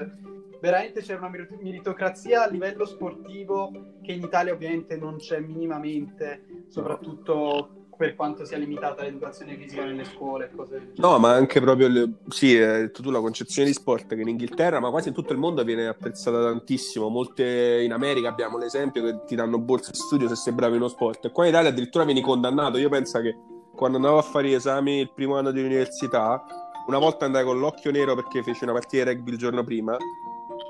Veramente 0.61 1.01
c'era 1.01 1.19
una 1.19 1.31
meritocrazia 1.61 2.45
a 2.45 2.49
livello 2.49 2.85
sportivo 2.85 3.73
che 4.03 4.13
in 4.13 4.23
Italia 4.23 4.53
ovviamente 4.53 4.97
non 4.97 5.17
c'è 5.17 5.41
minimamente, 5.41 6.67
soprattutto 6.69 7.82
per 7.97 8.15
quanto 8.15 8.45
sia 8.45 8.59
limitata 8.59 9.03
l'educazione 9.03 9.57
fisica 9.57 9.85
nelle 9.85 10.05
scuole 10.05 10.47
e 10.47 10.57
cose. 10.57 10.93
No, 10.97 11.19
ma 11.19 11.33
anche 11.33 11.61
proprio, 11.61 11.89
le... 11.89 12.13
sì, 12.29 12.57
eh, 12.57 12.91
tu 12.91 13.11
la 13.11 13.21
concezione 13.21 13.69
di 13.69 13.75
sport 13.75 14.15
che 14.15 14.21
in 14.21 14.29
Inghilterra, 14.29 14.81
ma 14.81 14.91
quasi 14.91 15.09
in 15.09 15.15
tutto 15.15 15.33
il 15.33 15.39
mondo 15.39 15.63
viene 15.63 15.87
apprezzata 15.87 16.43
tantissimo. 16.43 17.09
Molte 17.09 17.83
in 17.83 17.93
America 17.93 18.29
abbiamo 18.29 18.59
l'esempio 18.59 19.03
che 19.03 19.25
ti 19.27 19.35
danno 19.35 19.59
borse 19.59 19.91
di 19.93 19.99
studio 19.99 20.29
se 20.29 20.37
sei 20.37 20.53
bravo 20.53 20.75
in 20.75 20.81
uno 20.81 20.89
sport. 20.89 21.27
E 21.27 21.31
qua 21.31 21.45
in 21.45 21.51
Italia 21.51 21.71
addirittura 21.71 22.05
vieni 22.05 22.21
condannato. 22.21 22.79
Io 22.79 22.89
penso 22.89 23.21
che 23.21 23.37
quando 23.75 23.97
andavo 23.97 24.19
a 24.19 24.23
fare 24.23 24.49
gli 24.49 24.55
esami 24.55 25.01
il 25.01 25.13
primo 25.13 25.37
anno 25.37 25.51
di 25.51 25.63
università, 25.63 26.45
una 26.87 26.99
volta 26.99 27.25
andai 27.25 27.45
con 27.45 27.59
l'occhio 27.59 27.91
nero 27.91 28.15
perché 28.15 28.43
feci 28.43 28.65
una 28.65 28.73
partita 28.73 29.05
di 29.05 29.11
rugby 29.11 29.31
il 29.31 29.39
giorno 29.39 29.63
prima 29.63 29.97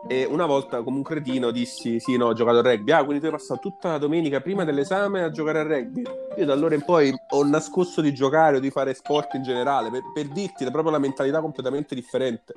e 0.09 0.25
una 0.25 0.47
volta, 0.47 0.83
come 0.83 0.97
un 0.97 1.03
cretino, 1.03 1.51
dissi: 1.51 2.01
Sì, 2.01 2.17
no, 2.17 2.27
ho 2.27 2.33
giocato 2.33 2.59
a 2.59 2.63
rugby. 2.63 2.91
Ah, 2.91 3.05
quindi 3.05 3.21
tu 3.21 3.27
hai 3.27 3.33
passato 3.33 3.61
tutta 3.61 3.93
la 3.93 3.99
domenica 3.99 4.41
prima 4.41 4.65
dell'esame 4.65 5.23
a 5.23 5.31
giocare 5.31 5.61
a 5.61 5.63
rugby. 5.63 6.03
Io 6.37 6.45
da 6.45 6.53
allora 6.53 6.75
in 6.75 6.85
poi 6.85 7.13
ho 7.31 7.45
nascosto 7.45 8.01
di 8.01 8.13
giocare 8.13 8.57
o 8.57 8.61
di 8.61 8.71
fare 8.71 8.95
sport 8.95 9.35
in 9.35 9.43
generale 9.43 9.91
per, 9.91 10.03
per 10.13 10.27
dirti 10.29 10.65
proprio 10.71 10.91
la 10.91 10.99
mentalità 10.99 11.41
completamente 11.41 11.95
differente. 11.95 12.55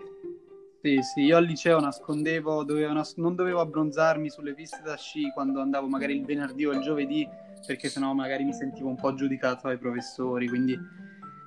Sì, 0.82 1.01
sì, 1.01 1.22
io 1.22 1.38
al 1.38 1.46
liceo 1.46 1.79
nascondevo, 1.79 2.63
dovevo 2.63 2.94
nas- 2.94 3.15
non 3.15 3.36
dovevo 3.36 3.60
abbronzarmi 3.60 4.29
sulle 4.29 4.53
piste 4.53 4.82
da 4.84 4.96
sci 4.96 5.32
quando 5.32 5.60
andavo 5.60 5.88
magari 5.88 6.15
il 6.15 6.25
venerdì 6.25 6.65
o 6.65 6.74
il 6.74 6.82
giovedì, 6.82 7.27
perché 7.65 7.89
sennò 7.89 8.13
magari 8.13 8.44
mi 8.44 8.53
sentivo 8.53 8.89
un 8.89 8.96
po' 8.96 9.13
giudicato 9.13 9.67
dai 9.67 9.77
professori. 9.77 10.48
Quindi 10.48 10.77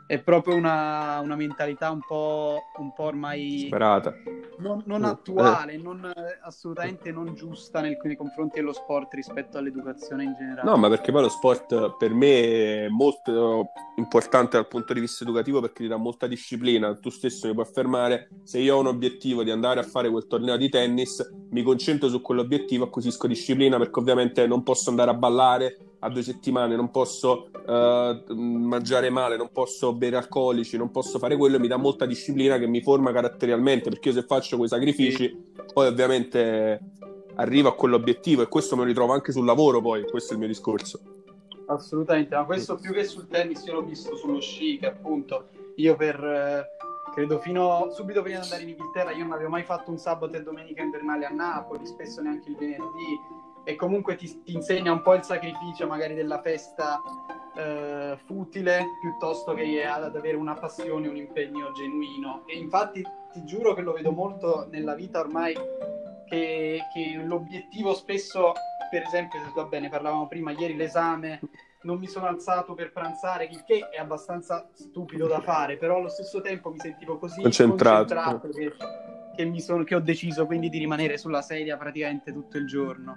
è 0.06 0.18
proprio 0.20 0.56
una, 0.56 1.20
una 1.20 1.36
mentalità 1.36 1.90
un 1.90 2.00
po', 2.00 2.62
un 2.78 2.92
po' 2.92 3.04
ormai 3.04 3.66
Sperata 3.66 4.12
non, 4.58 4.82
non 4.86 5.04
attuale, 5.04 5.76
non, 5.76 6.04
eh, 6.04 6.38
assolutamente 6.42 7.10
non 7.12 7.34
giusta 7.34 7.80
nel, 7.80 7.96
nei 8.02 8.16
confronti 8.16 8.58
dello 8.58 8.72
sport 8.72 9.12
rispetto 9.14 9.58
all'educazione 9.58 10.24
in 10.24 10.34
generale. 10.38 10.68
No, 10.68 10.76
ma 10.76 10.88
perché 10.88 11.12
poi 11.12 11.22
lo 11.22 11.28
sport 11.28 11.96
per 11.96 12.12
me 12.12 12.84
è 12.84 12.88
molto 12.88 13.70
importante 13.96 14.56
dal 14.56 14.68
punto 14.68 14.92
di 14.92 15.00
vista 15.00 15.24
educativo 15.24 15.60
perché 15.60 15.82
ti 15.82 15.88
dà 15.88 15.96
molta 15.96 16.26
disciplina. 16.26 16.94
Tu 16.94 17.10
stesso 17.10 17.46
mi 17.46 17.54
puoi 17.54 17.66
affermare, 17.66 18.28
se 18.42 18.58
io 18.58 18.76
ho 18.76 18.80
un 18.80 18.86
obiettivo 18.86 19.42
di 19.42 19.50
andare 19.50 19.80
a 19.80 19.84
fare 19.84 20.10
quel 20.10 20.26
torneo 20.26 20.56
di 20.56 20.68
tennis, 20.68 21.37
mi 21.50 21.62
concentro 21.62 22.08
su 22.08 22.20
quell'obiettivo, 22.20 22.84
acquisisco 22.84 23.26
disciplina 23.26 23.78
perché 23.78 23.98
ovviamente 23.98 24.46
non 24.46 24.62
posso 24.62 24.90
andare 24.90 25.10
a 25.10 25.14
ballare 25.14 25.76
a 26.00 26.08
due 26.08 26.22
settimane, 26.22 26.76
non 26.76 26.90
posso 26.90 27.50
uh, 27.66 28.34
mangiare 28.34 29.10
male, 29.10 29.36
non 29.36 29.50
posso 29.52 29.92
bere 29.92 30.16
alcolici, 30.16 30.76
non 30.76 30.90
posso 30.90 31.18
fare 31.18 31.36
quello, 31.36 31.58
mi 31.58 31.66
dà 31.66 31.76
molta 31.76 32.06
disciplina 32.06 32.58
che 32.58 32.66
mi 32.66 32.82
forma 32.82 33.12
caratterialmente, 33.12 33.90
perché 33.90 34.10
io 34.10 34.14
se 34.14 34.22
faccio 34.22 34.56
quei 34.56 34.68
sacrifici, 34.68 35.52
poi 35.72 35.88
ovviamente 35.88 36.80
arrivo 37.34 37.68
a 37.68 37.74
quell'obiettivo 37.74 38.42
e 38.42 38.48
questo 38.48 38.76
me 38.76 38.82
lo 38.82 38.88
ritrovo 38.88 39.12
anche 39.12 39.32
sul 39.32 39.44
lavoro 39.44 39.80
poi, 39.80 40.04
questo 40.04 40.30
è 40.30 40.32
il 40.34 40.38
mio 40.38 40.48
discorso. 40.48 41.00
Assolutamente, 41.66 42.34
ma 42.34 42.44
questo 42.44 42.76
più 42.76 42.92
che 42.92 43.04
sul 43.04 43.26
tennis 43.26 43.64
io 43.66 43.74
l'ho 43.74 43.82
visto 43.82 44.16
sullo 44.16 44.40
sci, 44.40 44.78
che 44.78 44.86
appunto 44.86 45.48
io 45.76 45.96
per... 45.96 46.22
Eh, 46.22 46.76
credo 47.18 47.40
fino 47.40 47.90
subito 47.90 48.22
prima 48.22 48.38
di 48.38 48.44
andare 48.44 48.62
in 48.62 48.68
Inghilterra 48.68 49.10
io 49.10 49.24
non 49.24 49.32
avevo 49.32 49.50
mai 49.50 49.64
fatto 49.64 49.90
un 49.90 49.98
sabato 49.98 50.36
e 50.36 50.42
domenica 50.44 50.82
invernale 50.82 51.24
a 51.26 51.30
Napoli, 51.30 51.84
spesso 51.84 52.22
neanche 52.22 52.48
il 52.48 52.56
venerdì, 52.56 53.18
e 53.64 53.74
comunque 53.74 54.14
ti, 54.14 54.42
ti, 54.44 54.54
insegna 54.54 54.92
un 54.92 55.02
po' 55.02 55.14
il 55.14 55.24
sacrificio 55.24 55.88
magari 55.88 56.14
della 56.14 56.40
festa 56.40 57.02
eh, 57.56 58.16
futile 58.24 58.84
piuttosto 59.00 59.52
che 59.54 59.84
ad 59.84 60.14
avere 60.14 60.36
una 60.36 60.54
passione, 60.54 61.08
un 61.08 61.16
impegno 61.16 61.72
genuino. 61.72 62.44
E 62.46 62.56
infatti 62.56 63.02
ti 63.32 63.44
giuro 63.44 63.74
che 63.74 63.82
lo 63.82 63.94
vedo 63.94 64.12
molto 64.12 64.68
nella 64.70 64.94
vita 64.94 65.18
ormai 65.18 65.54
che, 66.24 66.78
che 66.94 67.20
l'obiettivo 67.20 67.94
spesso, 67.94 68.52
per 68.92 69.02
esempio, 69.02 69.40
va 69.56 69.64
bene, 69.64 69.88
parlavamo 69.88 70.28
prima 70.28 70.52
ieri 70.52 70.76
l'esame, 70.76 71.40
non 71.82 71.98
mi 71.98 72.08
sono 72.08 72.26
alzato 72.26 72.74
per 72.74 72.92
pranzare, 72.92 73.44
il 73.44 73.62
che 73.64 73.88
è 73.88 73.98
abbastanza 73.98 74.68
stupido 74.72 75.26
da 75.26 75.40
fare, 75.40 75.76
però 75.76 75.98
allo 75.98 76.08
stesso 76.08 76.40
tempo 76.40 76.70
mi 76.70 76.78
sentivo 76.78 77.18
così 77.18 77.40
concentrato, 77.40 78.14
concentrato 78.14 78.48
che, 78.48 78.72
che, 79.36 79.60
sono, 79.60 79.84
che 79.84 79.94
ho 79.94 80.00
deciso 80.00 80.46
quindi 80.46 80.68
di 80.68 80.78
rimanere 80.78 81.18
sulla 81.18 81.42
sedia 81.42 81.76
praticamente 81.76 82.32
tutto 82.32 82.58
il 82.58 82.66
giorno. 82.66 83.16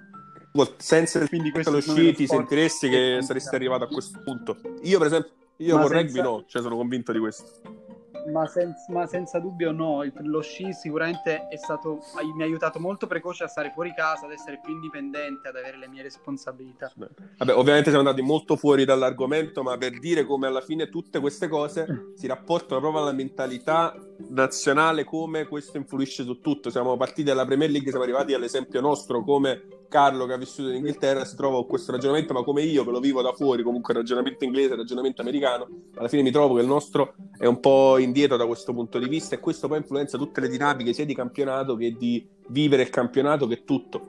Senza 0.76 1.18
il 1.18 1.28
quindi 1.28 1.50
questo 1.50 1.70
lo 1.70 1.80
sci 1.80 2.12
ti 2.12 2.26
sentiresti 2.26 2.88
che 2.90 3.18
saresti 3.22 3.54
arrivato 3.54 3.84
a 3.84 3.88
questo 3.88 4.20
punto? 4.22 4.58
Io 4.82 4.98
per 4.98 5.06
esempio 5.06 5.32
io 5.56 5.76
ma 5.76 5.82
con 5.82 5.90
senza... 5.90 6.02
rugby 6.02 6.20
no 6.20 6.44
cioè 6.46 6.62
sono 6.62 6.76
convinto 6.76 7.12
di 7.12 7.18
questo 7.18 7.81
ma, 8.26 8.46
senz- 8.46 8.88
ma, 8.88 9.06
senza 9.06 9.38
dubbio 9.38 9.72
no, 9.72 10.04
lo 10.20 10.40
sci 10.40 10.72
sicuramente 10.72 11.48
è 11.48 11.56
stato, 11.56 12.00
mi 12.34 12.42
ha 12.42 12.44
aiutato 12.44 12.78
molto 12.78 13.06
precoce 13.06 13.44
a 13.44 13.48
stare 13.48 13.70
fuori 13.70 13.92
casa, 13.94 14.26
ad 14.26 14.32
essere 14.32 14.60
più 14.62 14.72
indipendente, 14.72 15.48
ad 15.48 15.56
avere 15.56 15.78
le 15.78 15.88
mie 15.88 16.02
responsabilità. 16.02 16.92
Vabbè, 17.38 17.54
ovviamente 17.54 17.90
siamo 17.90 18.06
andati 18.06 18.22
molto 18.22 18.56
fuori 18.56 18.84
dall'argomento, 18.84 19.62
ma 19.62 19.76
per 19.76 19.98
dire 19.98 20.24
come 20.24 20.46
alla 20.46 20.60
fine 20.60 20.88
tutte 20.88 21.20
queste 21.20 21.48
cose 21.48 22.12
si 22.14 22.26
rapportano 22.26 22.80
proprio 22.80 23.02
alla 23.02 23.12
mentalità 23.12 23.94
nazionale, 24.28 25.04
come 25.04 25.46
questo 25.46 25.76
influisce 25.76 26.24
su 26.24 26.40
tutto. 26.40 26.70
Siamo 26.70 26.96
partiti 26.96 27.24
dalla 27.24 27.44
Premier 27.44 27.70
League, 27.70 27.88
siamo 27.88 28.04
arrivati 28.04 28.34
all'esempio 28.34 28.80
nostro, 28.80 29.22
come 29.22 29.81
Carlo 29.92 30.24
che 30.24 30.32
ha 30.32 30.38
vissuto 30.38 30.70
in 30.70 30.76
Inghilterra 30.76 31.26
si 31.26 31.36
trova 31.36 31.56
con 31.56 31.66
questo 31.66 31.92
ragionamento, 31.92 32.32
ma 32.32 32.42
come 32.42 32.62
io 32.62 32.82
che 32.82 32.90
lo 32.90 32.98
vivo 32.98 33.20
da 33.20 33.32
fuori, 33.32 33.62
comunque 33.62 33.92
ragionamento 33.92 34.42
inglese, 34.42 34.74
ragionamento 34.74 35.20
americano, 35.20 35.68
alla 35.96 36.08
fine 36.08 36.22
mi 36.22 36.30
trovo 36.30 36.54
che 36.54 36.62
il 36.62 36.66
nostro 36.66 37.12
è 37.36 37.44
un 37.44 37.60
po' 37.60 37.98
indietro 37.98 38.38
da 38.38 38.46
questo 38.46 38.72
punto 38.72 38.98
di 38.98 39.06
vista 39.06 39.34
e 39.34 39.38
questo 39.38 39.68
poi 39.68 39.76
influenza 39.76 40.16
tutte 40.16 40.40
le 40.40 40.48
dinamiche 40.48 40.94
sia 40.94 41.04
di 41.04 41.14
campionato 41.14 41.76
che 41.76 41.94
di 41.94 42.26
vivere 42.48 42.82
il 42.82 42.88
campionato 42.88 43.46
che 43.46 43.64
tutto. 43.64 44.00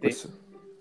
Sì. 0.00 0.30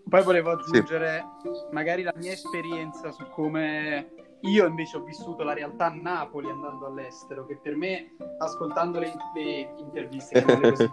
Poi 0.07 0.23
volevo 0.23 0.51
aggiungere 0.51 1.25
sì. 1.43 1.49
magari 1.71 2.03
la 2.03 2.13
mia 2.15 2.31
esperienza 2.31 3.11
su 3.11 3.25
come 3.31 4.11
io 4.43 4.65
invece 4.65 4.95
ho 4.95 5.03
vissuto 5.03 5.43
la 5.43 5.53
realtà 5.53 5.87
a 5.87 5.93
Napoli 5.93 6.49
andando 6.49 6.85
all'estero, 6.85 7.45
che 7.45 7.57
per 7.61 7.75
me, 7.75 8.15
ascoltando 8.37 8.97
le, 8.97 9.13
le 9.35 9.73
interviste 9.77 10.41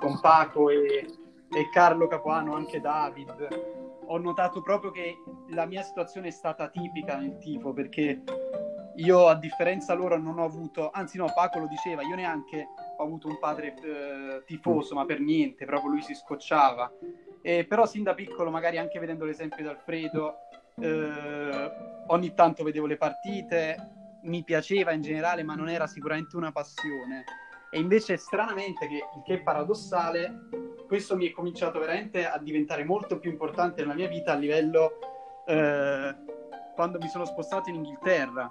con 0.00 0.18
Paco 0.20 0.70
e 0.70 1.06
e 1.50 1.68
Carlo 1.70 2.06
Capuano, 2.06 2.54
anche 2.54 2.80
David, 2.80 3.48
ho 4.06 4.18
notato 4.18 4.62
proprio 4.62 4.90
che 4.90 5.16
la 5.50 5.66
mia 5.66 5.82
situazione 5.82 6.28
è 6.28 6.32
stata 6.32 6.68
tipica 6.68 7.16
nel 7.16 7.38
tifo 7.38 7.72
perché 7.72 8.22
io 8.96 9.26
a 9.26 9.34
differenza 9.34 9.94
loro 9.94 10.16
non 10.16 10.38
ho 10.38 10.44
avuto, 10.44 10.90
anzi 10.90 11.18
no, 11.18 11.30
Paco 11.34 11.58
lo 11.58 11.66
diceva, 11.66 12.02
io 12.02 12.14
neanche 12.14 12.68
ho 12.96 13.02
avuto 13.02 13.28
un 13.28 13.38
padre 13.38 13.74
eh, 13.74 14.42
tifoso, 14.46 14.94
ma 14.94 15.04
per 15.04 15.20
niente, 15.20 15.66
proprio 15.66 15.90
lui 15.90 16.02
si 16.02 16.14
scocciava. 16.14 16.90
E, 17.42 17.66
però 17.66 17.84
sin 17.86 18.02
da 18.02 18.14
piccolo, 18.14 18.50
magari 18.50 18.78
anche 18.78 18.98
vedendo 18.98 19.24
l'esempio 19.24 19.62
di 19.62 19.68
Alfredo, 19.68 20.36
eh, 20.80 21.70
ogni 22.06 22.34
tanto 22.34 22.64
vedevo 22.64 22.86
le 22.86 22.96
partite, 22.96 23.76
mi 24.22 24.42
piaceva 24.42 24.92
in 24.92 25.02
generale, 25.02 25.42
ma 25.42 25.54
non 25.54 25.68
era 25.68 25.86
sicuramente 25.86 26.36
una 26.36 26.52
passione. 26.52 27.24
E 27.70 27.78
invece 27.78 28.16
stranamente, 28.16 28.88
che, 28.88 29.00
che 29.24 29.34
è 29.34 29.42
paradossale, 29.42 30.48
questo 30.86 31.16
mi 31.16 31.28
è 31.28 31.32
cominciato 31.32 31.78
veramente 31.78 32.26
a 32.26 32.38
diventare 32.38 32.84
molto 32.84 33.18
più 33.18 33.30
importante 33.30 33.82
nella 33.82 33.94
mia 33.94 34.08
vita 34.08 34.32
a 34.32 34.36
livello 34.36 34.98
eh, 35.46 36.14
quando 36.74 36.98
mi 36.98 37.08
sono 37.08 37.24
spostato 37.24 37.68
in 37.68 37.76
Inghilterra 37.76 38.50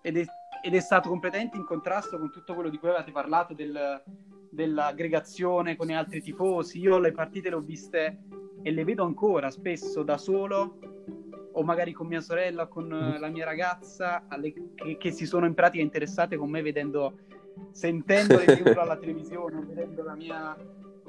ed 0.00 0.16
è, 0.16 0.24
ed 0.62 0.74
è, 0.74 0.80
stato 0.80 1.08
completamente 1.08 1.56
in 1.56 1.64
contrasto 1.64 2.18
con 2.18 2.30
tutto 2.30 2.54
quello 2.54 2.70
di 2.70 2.78
cui 2.78 2.88
avevate 2.88 3.12
parlato 3.12 3.54
del, 3.54 4.02
dell'aggregazione 4.50 5.76
con 5.76 5.86
gli 5.86 5.92
altri 5.92 6.20
tifosi. 6.22 6.78
Io 6.80 6.98
le 6.98 7.12
partite 7.12 7.50
le 7.50 7.56
ho 7.56 7.60
viste 7.60 8.22
e 8.62 8.70
le 8.70 8.84
vedo 8.84 9.04
ancora 9.04 9.50
spesso 9.50 10.02
da 10.02 10.16
solo 10.16 10.78
o 11.52 11.62
magari 11.62 11.92
con 11.92 12.06
mia 12.06 12.20
sorella 12.20 12.62
o 12.62 12.68
con 12.68 12.86
mm. 12.86 13.20
la 13.20 13.28
mia 13.28 13.44
ragazza 13.44 14.24
alle, 14.28 14.52
che, 14.74 14.96
che, 14.98 15.10
si 15.10 15.26
sono 15.26 15.46
in 15.46 15.54
pratica 15.54 15.82
interessate 15.82 16.36
con 16.36 16.50
me 16.50 16.62
vedendo 16.62 17.18
sentendo 17.70 18.36
le 18.36 18.44
alla 18.76 18.96
televisione 18.96 19.60
vedendo 19.64 20.02
la 20.02 20.14
mia 20.14 20.56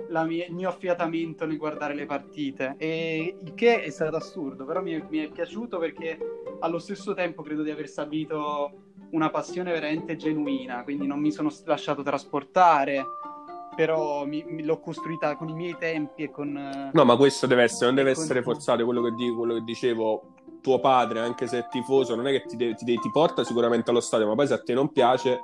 mia, 0.09 0.45
il 0.45 0.53
mio 0.53 0.69
affiatamento 0.69 1.45
nel 1.45 1.57
guardare 1.57 1.93
le 1.93 2.05
partite. 2.05 2.75
E 2.77 3.35
il 3.41 3.53
che 3.53 3.83
è 3.83 3.89
stato 3.89 4.15
assurdo 4.15 4.65
però 4.65 4.81
mi 4.81 4.93
è, 4.93 5.03
mi 5.09 5.19
è, 5.19 5.29
piaciuto 5.29 5.77
perché 5.77 6.17
allo 6.59 6.79
stesso 6.79 7.13
tempo 7.13 7.41
credo 7.41 7.63
di 7.63 7.71
aver 7.71 7.87
stabilito 7.87 8.71
una 9.11 9.29
passione 9.29 9.71
veramente 9.71 10.15
genuina 10.15 10.83
quindi 10.83 11.07
non 11.07 11.19
mi 11.19 11.31
sono 11.31 11.49
lasciato 11.65 12.01
trasportare 12.01 13.05
però 13.75 14.25
mi, 14.25 14.43
mi, 14.47 14.63
l'ho 14.63 14.79
costruita 14.79 15.35
con 15.35 15.47
i 15.47 15.53
miei 15.53 15.77
tempi 15.77 16.23
e 16.23 16.31
con 16.31 16.89
no 16.91 17.05
ma 17.05 17.15
questo 17.15 17.47
deve 17.47 17.63
essere 17.63 17.85
non 17.85 17.95
deve 17.95 18.11
essere 18.11 18.41
con... 18.41 18.53
forzato 18.53 18.83
quello 18.83 19.01
che, 19.03 19.11
dico, 19.11 19.37
quello 19.37 19.53
che 19.53 19.63
dicevo 19.63 20.33
tuo 20.61 20.79
padre 20.79 21.19
anche 21.19 21.47
se 21.47 21.59
è 21.59 21.67
tifoso 21.69 22.15
non 22.15 22.27
è 22.27 22.31
che 22.31 22.45
ti, 22.45 22.57
ti, 22.57 22.85
ti 22.97 23.09
porta 23.11 23.43
sicuramente 23.43 23.91
allo 23.91 24.01
stadio 24.01 24.27
ma 24.27 24.35
poi 24.35 24.47
se 24.47 24.53
a 24.55 24.61
te 24.61 24.73
non 24.73 24.91
piace 24.91 25.39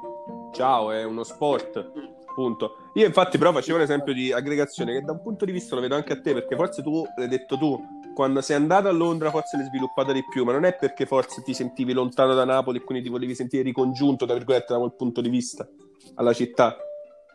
ciao 0.51 0.91
è 0.91 1.03
uno 1.03 1.23
sport 1.23 1.91
Punto. 2.33 2.77
Io 2.95 3.07
infatti 3.07 3.39
però 3.39 3.51
facevo 3.51 3.77
un 3.77 3.83
esempio 3.83 4.13
di 4.13 4.31
aggregazione 4.31 4.93
che 4.93 5.01
da 5.01 5.13
un 5.13 5.21
punto 5.21 5.45
di 5.45 5.51
vista 5.51 5.73
lo 5.73 5.81
vedo 5.81 5.95
anche 5.95 6.13
a 6.13 6.21
te 6.21 6.33
perché 6.33 6.55
forse 6.55 6.83
tu 6.83 7.03
l'hai 7.17 7.27
detto 7.27 7.57
tu 7.57 7.83
quando 8.13 8.39
sei 8.41 8.55
andato 8.55 8.87
a 8.87 8.91
Londra 8.91 9.31
forse 9.31 9.57
l'hai 9.57 9.65
sviluppata 9.65 10.11
di 10.11 10.23
più 10.29 10.43
ma 10.43 10.51
non 10.51 10.63
è 10.63 10.75
perché 10.75 11.07
forse 11.07 11.41
ti 11.41 11.55
sentivi 11.55 11.93
lontano 11.93 12.35
da 12.35 12.45
Napoli 12.45 12.77
e 12.77 12.83
quindi 12.83 13.03
ti 13.03 13.09
volevi 13.09 13.33
sentire 13.33 13.63
ricongiunto 13.63 14.25
tra 14.25 14.35
virgolette 14.35 14.73
da 14.73 14.79
quel 14.79 14.93
punto 14.93 15.21
di 15.21 15.29
vista 15.29 15.67
alla 16.15 16.33
città. 16.33 16.77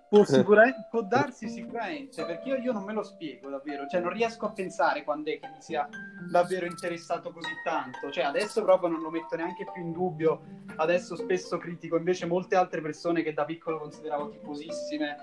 Può, 0.08 0.24
può 0.88 1.02
darsi 1.02 1.50
sicuramente, 1.50 2.24
perché 2.24 2.48
io, 2.48 2.56
io, 2.56 2.72
non 2.72 2.84
me 2.84 2.94
lo 2.94 3.02
spiego 3.02 3.50
davvero, 3.50 3.86
cioè 3.86 4.00
non 4.00 4.10
riesco 4.10 4.46
a 4.46 4.52
pensare 4.52 5.04
quando 5.04 5.30
è 5.30 5.38
che 5.38 5.48
mi 5.48 5.60
sia 5.60 5.86
davvero 6.30 6.64
interessato 6.64 7.30
così 7.30 7.50
tanto, 7.62 8.10
cioè 8.10 8.24
adesso 8.24 8.62
proprio 8.62 8.88
non 8.88 9.02
lo 9.02 9.10
metto 9.10 9.36
neanche 9.36 9.66
più 9.70 9.82
in 9.82 9.92
dubbio, 9.92 10.40
adesso 10.76 11.14
spesso 11.14 11.58
critico 11.58 11.98
invece 11.98 12.24
molte 12.24 12.56
altre 12.56 12.80
persone 12.80 13.22
che 13.22 13.34
da 13.34 13.44
piccolo 13.44 13.78
consideravo 13.78 14.30
tifosissime 14.30 15.16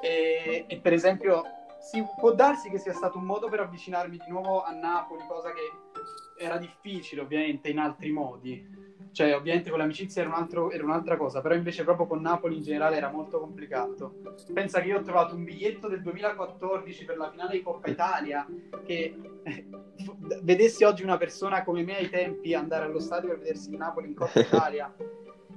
e, 0.00 0.64
e 0.66 0.78
per 0.78 0.92
esempio 0.92 1.42
sì, 1.80 2.02
può 2.18 2.32
darsi 2.32 2.70
che 2.70 2.78
sia 2.78 2.92
stato 2.92 3.18
un 3.18 3.24
modo 3.24 3.48
per 3.48 3.60
avvicinarmi 3.60 4.16
di 4.16 4.30
nuovo 4.30 4.62
a 4.62 4.72
Napoli, 4.72 5.24
cosa 5.28 5.52
che 5.52 6.42
era 6.42 6.56
difficile 6.56 7.20
ovviamente 7.20 7.68
in 7.68 7.78
altri 7.78 8.10
modi 8.10 8.84
cioè 9.14 9.34
ovviamente 9.34 9.70
con 9.70 9.78
l'amicizia 9.78 10.22
era, 10.22 10.30
un 10.30 10.36
altro, 10.36 10.70
era, 10.72 10.82
un'altra 10.82 11.16
cosa, 11.16 11.40
però 11.40 11.54
invece 11.54 11.84
proprio 11.84 12.06
con 12.06 12.20
Napoli 12.20 12.56
in 12.56 12.62
generale 12.62 12.96
era 12.96 13.10
molto 13.10 13.38
complicato. 13.38 14.14
Pensa 14.52 14.80
che 14.80 14.88
io 14.88 14.98
ho 14.98 15.02
trovato 15.02 15.36
un 15.36 15.44
biglietto 15.44 15.86
del 15.86 16.02
2014 16.02 17.04
per 17.04 17.16
la 17.16 17.30
finale 17.30 17.52
di 17.52 17.62
Coppa 17.62 17.88
Italia, 17.88 18.44
che 18.84 19.16
vedessi 20.42 20.82
oggi 20.82 21.04
una 21.04 21.16
persona 21.16 21.62
come 21.62 21.84
me 21.84 21.96
ai 21.96 22.10
tempi 22.10 22.54
andare 22.54 22.86
allo 22.86 22.98
stadio 22.98 23.28
per 23.28 23.38
vedersi 23.38 23.70
il 23.70 23.76
Napoli 23.76 24.08
in 24.08 24.14
Coppa 24.14 24.40
Italia, 24.40 24.92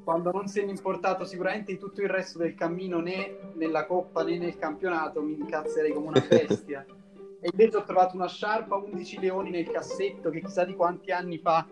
quando 0.07 0.31
non 0.31 0.47
se 0.47 0.63
ne 0.63 0.71
importato 0.71 1.25
sicuramente 1.25 1.73
di 1.73 1.77
tutto 1.77 2.01
il 2.01 2.07
resto 2.07 2.37
del 2.37 2.55
cammino 2.55 3.01
né 3.01 3.51
nella 3.55 3.85
Coppa 3.85 4.23
né 4.23 4.37
nel 4.37 4.57
campionato, 4.57 5.21
mi 5.21 5.33
incazzerei 5.33 5.91
come 5.91 6.07
una 6.07 6.25
bestia. 6.25 6.85
e 7.41 7.49
invece 7.51 7.75
ho 7.75 7.83
trovato 7.83 8.15
una 8.15 8.29
sciarpa 8.29 8.77
11 8.77 9.19
leoni 9.19 9.49
nel 9.49 9.69
cassetto 9.69 10.29
che 10.29 10.39
chissà 10.39 10.63
di 10.63 10.75
quanti 10.75 11.11
anni 11.11 11.39
fa 11.39 11.67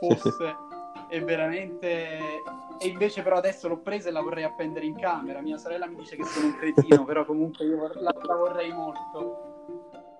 fosse 0.00 0.56
è 1.08 1.22
veramente... 1.22 2.42
E 2.78 2.88
invece 2.88 3.22
però 3.22 3.36
adesso 3.36 3.68
l'ho 3.68 3.78
presa 3.78 4.08
e 4.08 4.12
la 4.12 4.20
vorrei 4.20 4.42
appendere 4.42 4.84
in 4.84 4.96
camera. 4.96 5.40
Mia 5.40 5.56
sorella 5.56 5.86
mi 5.86 5.94
dice 5.94 6.16
che 6.16 6.24
sono 6.24 6.46
un 6.46 6.56
cretino, 6.56 7.04
però 7.06 7.24
comunque 7.24 7.66
io 7.66 7.88
la, 8.00 8.12
la 8.20 8.34
vorrei 8.34 8.72
molto. 8.72 9.76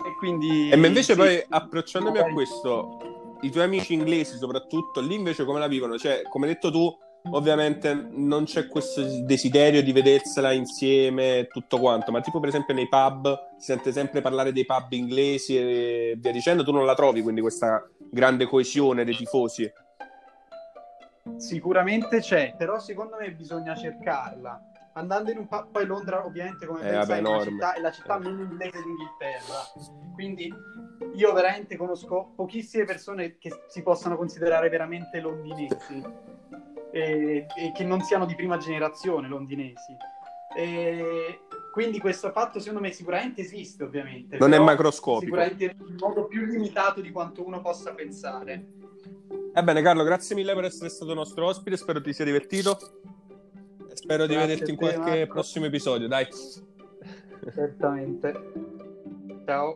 E 0.06 0.14
quindi... 0.18 0.70
E 0.70 0.76
ma 0.76 0.86
invece 0.86 1.14
sì, 1.14 1.18
poi 1.18 1.44
approcciandomi 1.48 2.18
a 2.18 2.32
questo, 2.32 3.38
i 3.40 3.50
tuoi 3.50 3.64
amici 3.64 3.92
inglesi 3.92 4.36
soprattutto, 4.36 5.00
lì 5.00 5.16
invece 5.16 5.44
come 5.44 5.58
la 5.58 5.66
vivono? 5.66 5.98
Cioè, 5.98 6.22
come 6.28 6.46
hai 6.46 6.52
detto 6.52 6.70
tu, 6.70 6.96
ovviamente 7.30 7.94
non 8.10 8.44
c'è 8.44 8.66
questo 8.66 9.02
desiderio 9.22 9.82
di 9.82 9.92
vedersela 9.92 10.52
insieme 10.52 11.48
tutto 11.50 11.78
quanto, 11.78 12.10
ma 12.10 12.20
tipo 12.20 12.40
per 12.40 12.48
esempio 12.48 12.74
nei 12.74 12.88
pub 12.88 13.56
si 13.58 13.66
sente 13.66 13.92
sempre 13.92 14.20
parlare 14.20 14.52
dei 14.52 14.64
pub 14.64 14.92
inglesi 14.92 15.56
e 15.56 16.14
via 16.18 16.32
dicendo, 16.32 16.64
tu 16.64 16.72
non 16.72 16.84
la 16.84 16.94
trovi 16.94 17.22
quindi 17.22 17.40
questa 17.40 17.88
grande 18.10 18.46
coesione 18.46 19.04
dei 19.04 19.16
tifosi? 19.16 19.70
Sicuramente 21.36 22.20
c'è, 22.20 22.54
però 22.56 22.78
secondo 22.78 23.16
me 23.18 23.32
bisogna 23.32 23.74
cercarla. 23.74 24.70
Andando 24.94 25.30
in 25.30 25.38
un 25.38 25.46
pub, 25.46 25.70
poi 25.72 25.84
Londra 25.84 26.24
ovviamente 26.24 26.64
come 26.64 26.80
eh, 26.80 26.92
vabbè, 26.92 27.20
è, 27.20 27.42
città, 27.42 27.74
è 27.74 27.80
la 27.80 27.90
città 27.90 28.18
meno 28.18 28.42
inglese 28.42 28.82
d'Inghilterra, 28.82 30.12
quindi 30.14 30.50
io 31.16 31.32
veramente 31.34 31.76
conosco 31.76 32.32
pochissime 32.34 32.84
persone 32.84 33.36
che 33.36 33.64
si 33.68 33.82
possano 33.82 34.16
considerare 34.16 34.70
veramente 34.70 35.20
londinesi 35.20 35.76
e, 36.96 37.46
e 37.54 37.72
che 37.72 37.84
non 37.84 38.00
siano 38.00 38.24
di 38.24 38.34
prima 38.34 38.56
generazione 38.56 39.28
londinesi. 39.28 39.94
E 40.56 41.40
quindi 41.70 41.98
questo 41.98 42.30
fatto 42.30 42.58
secondo 42.58 42.80
me 42.80 42.90
sicuramente 42.90 43.42
esiste 43.42 43.84
ovviamente. 43.84 44.38
Non 44.38 44.54
è 44.54 44.58
macroscopico. 44.58 45.36
Sicuramente 45.36 45.64
in 45.64 45.96
modo 45.98 46.24
più 46.26 46.46
limitato 46.46 47.02
di 47.02 47.10
quanto 47.12 47.44
uno 47.44 47.60
possa 47.60 47.92
pensare. 47.92 48.64
Ebbene 49.52 49.82
Carlo, 49.82 50.02
grazie 50.04 50.34
mille 50.34 50.54
per 50.54 50.64
essere 50.64 50.88
stato 50.88 51.12
nostro 51.12 51.46
ospite, 51.46 51.76
spero 51.76 52.00
ti 52.00 52.14
sia 52.14 52.24
divertito. 52.24 52.78
Spero 53.92 54.24
grazie 54.24 54.26
di 54.26 54.34
vederti 54.36 54.70
in 54.70 54.76
qualche 54.76 54.98
Marco. 54.98 55.32
prossimo 55.32 55.66
episodio, 55.66 56.08
dai. 56.08 56.26
Certamente. 57.54 58.52
Ciao. 59.44 59.74